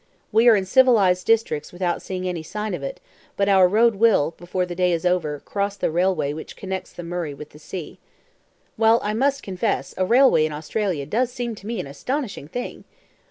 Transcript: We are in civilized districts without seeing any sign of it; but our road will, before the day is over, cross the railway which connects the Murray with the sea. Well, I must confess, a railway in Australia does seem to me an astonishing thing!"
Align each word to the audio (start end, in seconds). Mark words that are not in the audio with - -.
We 0.31 0.49
are 0.49 0.55
in 0.55 0.65
civilized 0.65 1.27
districts 1.27 1.71
without 1.71 2.01
seeing 2.01 2.27
any 2.27 2.41
sign 2.41 2.73
of 2.73 2.81
it; 2.81 2.99
but 3.37 3.47
our 3.47 3.67
road 3.67 3.93
will, 3.93 4.33
before 4.35 4.65
the 4.65 4.73
day 4.73 4.91
is 4.93 5.05
over, 5.05 5.39
cross 5.41 5.77
the 5.77 5.91
railway 5.91 6.33
which 6.33 6.55
connects 6.55 6.91
the 6.91 7.03
Murray 7.03 7.35
with 7.35 7.51
the 7.51 7.59
sea. 7.59 7.99
Well, 8.79 8.99
I 9.03 9.13
must 9.13 9.43
confess, 9.43 9.93
a 9.97 10.03
railway 10.07 10.47
in 10.47 10.53
Australia 10.53 11.05
does 11.05 11.31
seem 11.31 11.53
to 11.53 11.67
me 11.67 11.79
an 11.79 11.85
astonishing 11.85 12.47
thing!" 12.47 12.83